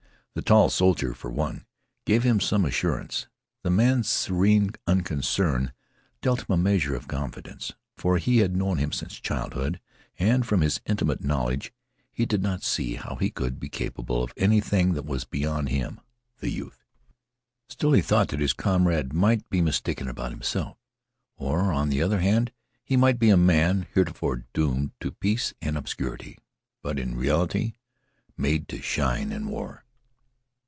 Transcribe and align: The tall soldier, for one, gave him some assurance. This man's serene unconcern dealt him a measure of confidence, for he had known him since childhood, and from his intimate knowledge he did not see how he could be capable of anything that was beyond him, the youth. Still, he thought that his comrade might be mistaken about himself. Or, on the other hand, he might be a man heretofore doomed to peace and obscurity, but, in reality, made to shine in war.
The 0.33 0.41
tall 0.41 0.69
soldier, 0.69 1.13
for 1.13 1.29
one, 1.29 1.65
gave 2.05 2.23
him 2.23 2.39
some 2.39 2.63
assurance. 2.63 3.27
This 3.65 3.73
man's 3.73 4.07
serene 4.07 4.71
unconcern 4.87 5.73
dealt 6.21 6.47
him 6.49 6.53
a 6.53 6.57
measure 6.57 6.95
of 6.95 7.09
confidence, 7.09 7.73
for 7.97 8.17
he 8.17 8.37
had 8.37 8.55
known 8.55 8.77
him 8.77 8.93
since 8.93 9.19
childhood, 9.19 9.81
and 10.17 10.45
from 10.47 10.61
his 10.61 10.79
intimate 10.85 11.21
knowledge 11.21 11.73
he 12.13 12.25
did 12.25 12.41
not 12.41 12.63
see 12.63 12.95
how 12.95 13.17
he 13.17 13.29
could 13.29 13.59
be 13.59 13.67
capable 13.67 14.23
of 14.23 14.33
anything 14.37 14.93
that 14.93 15.05
was 15.05 15.25
beyond 15.25 15.67
him, 15.67 15.99
the 16.39 16.49
youth. 16.49 16.85
Still, 17.67 17.91
he 17.91 18.01
thought 18.01 18.29
that 18.29 18.39
his 18.39 18.53
comrade 18.53 19.11
might 19.11 19.47
be 19.49 19.59
mistaken 19.59 20.07
about 20.07 20.31
himself. 20.31 20.77
Or, 21.35 21.73
on 21.73 21.89
the 21.89 22.01
other 22.01 22.21
hand, 22.21 22.53
he 22.85 22.95
might 22.95 23.19
be 23.19 23.31
a 23.31 23.37
man 23.37 23.85
heretofore 23.95 24.45
doomed 24.53 24.91
to 25.01 25.11
peace 25.11 25.53
and 25.61 25.77
obscurity, 25.77 26.37
but, 26.81 26.97
in 26.99 27.17
reality, 27.17 27.73
made 28.37 28.69
to 28.69 28.81
shine 28.81 29.33
in 29.33 29.49
war. 29.49 29.83